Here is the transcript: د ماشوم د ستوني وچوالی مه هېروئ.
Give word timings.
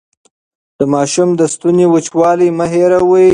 د 0.77 0.79
ماشوم 0.93 1.29
د 1.35 1.41
ستوني 1.53 1.85
وچوالی 1.89 2.49
مه 2.57 2.65
هېروئ. 2.73 3.29